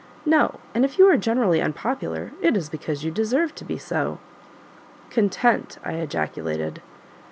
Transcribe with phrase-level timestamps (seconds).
[0.25, 4.17] No; and if you are generally unpopular, it is because you deserve to be so."
[5.11, 6.81] "Content!" I ejaculated.